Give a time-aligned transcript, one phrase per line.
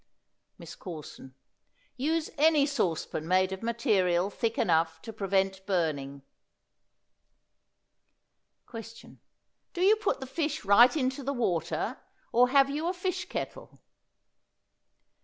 [0.57, 1.35] MISS CORSON.
[1.95, 6.23] Use any saucepan made of material thick enough to prevent burning.
[8.65, 9.19] Question.
[9.73, 11.99] Do you put the fish right into the water,
[12.31, 13.79] or have you a fish kettle?